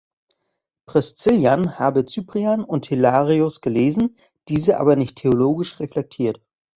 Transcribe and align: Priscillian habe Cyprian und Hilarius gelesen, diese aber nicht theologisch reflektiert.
Priscillian 0.87 1.77
habe 1.77 2.05
Cyprian 2.07 2.63
und 2.63 2.87
Hilarius 2.87 3.61
gelesen, 3.61 4.17
diese 4.47 4.79
aber 4.79 4.95
nicht 4.95 5.17
theologisch 5.17 5.79
reflektiert. 5.79 6.41